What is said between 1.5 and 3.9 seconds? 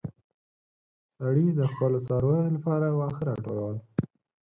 د خپلو څارويو لپاره واښه راټولول.